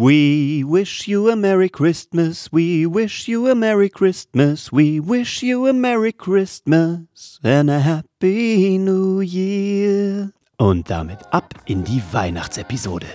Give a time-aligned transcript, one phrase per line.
[0.00, 5.66] We wish you a Merry Christmas, we wish you a Merry Christmas, we wish you
[5.66, 10.30] a Merry Christmas and a Happy New Year.
[10.56, 13.08] Und damit ab in die Weihnachtsepisode.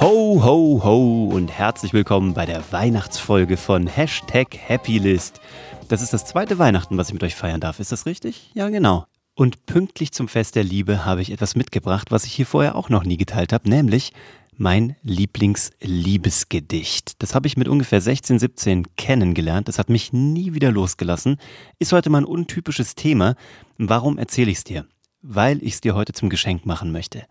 [0.00, 5.40] Ho, ho, ho und herzlich willkommen bei der Weihnachtsfolge von Hashtag Happylist.
[5.88, 7.80] Das ist das zweite Weihnachten, was ich mit euch feiern darf.
[7.80, 8.52] Ist das richtig?
[8.54, 9.06] Ja, genau.
[9.40, 12.90] Und pünktlich zum Fest der Liebe habe ich etwas mitgebracht, was ich hier vorher auch
[12.90, 14.12] noch nie geteilt habe, nämlich
[14.58, 17.22] mein Lieblingsliebesgedicht.
[17.22, 19.66] Das habe ich mit ungefähr 16, 17 kennengelernt.
[19.66, 21.38] Das hat mich nie wieder losgelassen.
[21.78, 23.34] Ist heute mal ein untypisches Thema.
[23.78, 24.84] Warum erzähle ich es dir?
[25.22, 27.24] Weil ich es dir heute zum Geschenk machen möchte.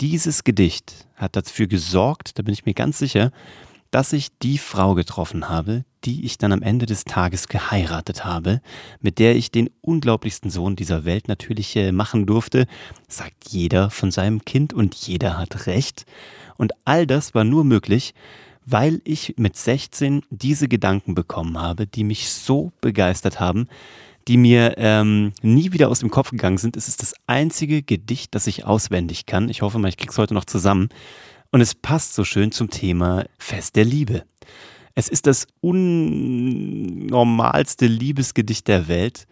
[0.00, 3.30] Dieses Gedicht hat dafür gesorgt, da bin ich mir ganz sicher,
[3.90, 8.60] dass ich die Frau getroffen habe, die ich dann am Ende des Tages geheiratet habe,
[9.00, 12.66] mit der ich den unglaublichsten Sohn dieser Welt natürlich äh, machen durfte,
[13.08, 16.06] sagt jeder von seinem Kind und jeder hat recht.
[16.56, 18.14] Und all das war nur möglich,
[18.64, 23.68] weil ich mit 16 diese Gedanken bekommen habe, die mich so begeistert haben,
[24.28, 26.76] die mir ähm, nie wieder aus dem Kopf gegangen sind.
[26.76, 29.48] Es ist das einzige Gedicht, das ich auswendig kann.
[29.48, 30.90] Ich hoffe mal, ich krieg's heute noch zusammen.
[31.50, 34.22] Und es passt so schön zum Thema Fest der Liebe.
[34.94, 39.26] Es ist das unnormalste Liebesgedicht der Welt.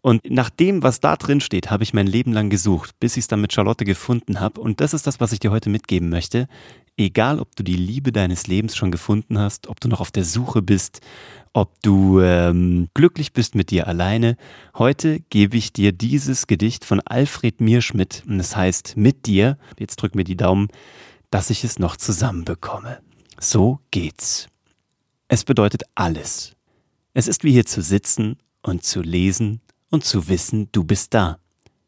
[0.00, 3.22] Und nach dem, was da drin steht, habe ich mein Leben lang gesucht, bis ich
[3.22, 4.60] es dann mit Charlotte gefunden habe.
[4.60, 6.48] Und das ist das, was ich dir heute mitgeben möchte.
[6.96, 10.24] Egal, ob du die Liebe deines Lebens schon gefunden hast, ob du noch auf der
[10.24, 11.00] Suche bist,
[11.52, 14.36] ob du ähm, glücklich bist mit dir alleine,
[14.76, 18.24] heute gebe ich dir dieses Gedicht von Alfred Mierschmidt.
[18.26, 20.68] Und es heißt mit dir, jetzt drück mir die Daumen,
[21.30, 23.00] dass ich es noch zusammenbekomme.
[23.40, 24.48] So geht's.
[25.28, 26.56] Es bedeutet alles.
[27.12, 31.38] Es ist wie hier zu sitzen und zu lesen und zu wissen, du bist da.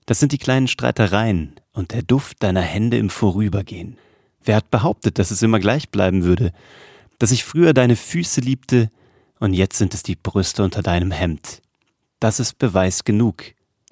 [0.05, 3.97] Das sind die kleinen Streitereien und der Duft deiner Hände im Vorübergehen.
[4.45, 6.53] Wer hat behauptet, dass es immer gleich bleiben würde?
[7.19, 8.91] Dass ich früher deine Füße liebte
[9.39, 11.63] und jetzt sind es die Brüste unter deinem Hemd.
[12.19, 13.45] Das ist Beweis genug.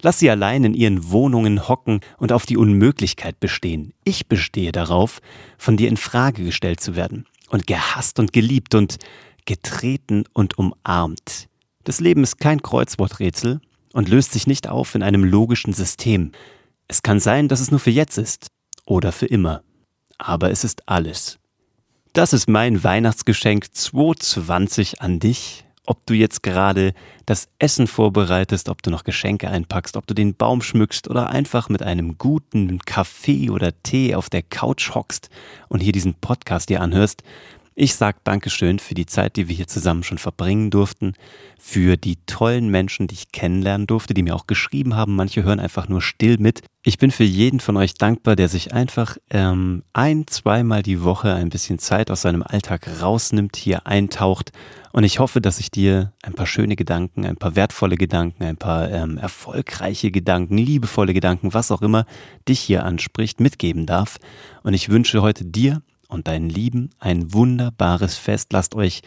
[0.03, 3.95] Lass sie allein in ihren Wohnungen hocken und auf die Unmöglichkeit bestehen.
[4.05, 5.21] Ich bestehe darauf,
[5.57, 8.99] von dir in Frage gestellt zu werden und gehasst und geliebt und
[9.49, 11.49] getreten und umarmt.
[11.85, 13.63] Das Leben ist kein Kreuzworträtsel
[13.95, 16.33] und löst sich nicht auf in einem logischen System.
[16.87, 18.49] Es kann sein, dass es nur für jetzt ist
[18.85, 19.63] oder für immer.
[20.19, 21.39] Aber es ist alles.
[22.13, 26.93] Das ist mein Weihnachtsgeschenk 2020 an dich ob du jetzt gerade
[27.25, 31.71] das Essen vorbereitest, ob du noch Geschenke einpackst, ob du den Baum schmückst oder einfach
[31.71, 35.31] mit einem guten Kaffee oder Tee auf der Couch hockst
[35.69, 37.23] und hier diesen Podcast dir anhörst,
[37.81, 41.15] ich sag Dankeschön für die Zeit, die wir hier zusammen schon verbringen durften,
[41.61, 45.15] für die tollen Menschen, die ich kennenlernen durfte, die mir auch geschrieben haben.
[45.15, 46.63] Manche hören einfach nur still mit.
[46.83, 51.33] Ich bin für jeden von euch dankbar, der sich einfach ähm, ein, zweimal die Woche
[51.33, 54.51] ein bisschen Zeit aus seinem Alltag rausnimmt, hier eintaucht.
[54.93, 58.57] Und ich hoffe, dass ich dir ein paar schöne Gedanken, ein paar wertvolle Gedanken, ein
[58.57, 62.07] paar ähm, erfolgreiche Gedanken, liebevolle Gedanken, was auch immer
[62.49, 64.17] dich hier anspricht, mitgeben darf.
[64.65, 68.53] Und ich wünsche heute dir und deinen Lieben ein wunderbares Fest.
[68.53, 69.03] Lasst euch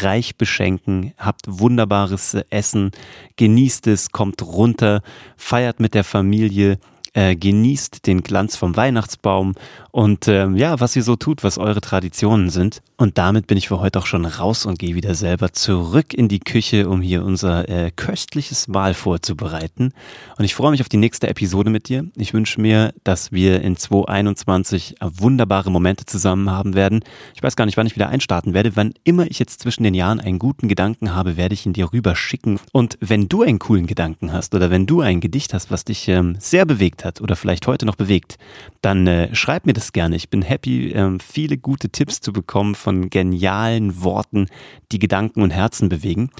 [0.00, 2.90] reich beschenken, habt wunderbares Essen,
[3.36, 5.02] genießt es, kommt runter,
[5.36, 6.78] feiert mit der Familie,
[7.14, 9.54] äh, genießt den Glanz vom Weihnachtsbaum
[9.92, 12.82] und äh, ja, was ihr so tut, was eure Traditionen sind.
[12.96, 16.28] Und damit bin ich für heute auch schon raus und gehe wieder selber zurück in
[16.28, 19.92] die Küche, um hier unser äh, köstliches Mahl vorzubereiten.
[20.38, 22.04] Und ich freue mich auf die nächste Episode mit dir.
[22.14, 27.02] Ich wünsche mir, dass wir in 2021 wunderbare Momente zusammen haben werden.
[27.34, 28.76] Ich weiß gar nicht, wann ich wieder einstarten werde.
[28.76, 31.92] Wann immer ich jetzt zwischen den Jahren einen guten Gedanken habe, werde ich ihn dir
[31.92, 32.60] rüber schicken.
[32.72, 36.06] Und wenn du einen coolen Gedanken hast oder wenn du ein Gedicht hast, was dich
[36.08, 38.36] ähm, sehr bewegt hat oder vielleicht heute noch bewegt,
[38.82, 40.16] dann äh, schreib mir das gerne.
[40.16, 44.46] Ich bin happy, ähm, viele gute Tipps zu bekommen von genialen Worten,
[44.92, 46.30] die Gedanken und Herzen bewegen.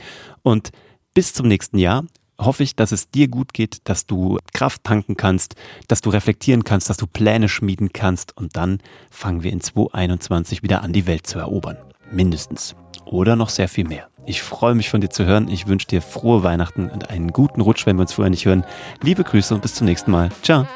[0.43, 0.71] Und
[1.15, 2.05] bis zum nächsten Jahr
[2.39, 5.55] hoffe ich, dass es dir gut geht, dass du Kraft tanken kannst,
[5.89, 8.79] dass du reflektieren kannst, dass du Pläne schmieden kannst und dann
[9.11, 11.77] fangen wir in 2021 wieder an, die Welt zu erobern.
[12.11, 12.75] Mindestens.
[13.05, 14.09] Oder noch sehr viel mehr.
[14.27, 15.49] Ich freue mich von dir zu hören.
[15.49, 18.65] Ich wünsche dir frohe Weihnachten und einen guten Rutsch, wenn wir uns vorher nicht hören.
[19.03, 20.29] Liebe Grüße und bis zum nächsten Mal.
[20.43, 20.67] Ciao.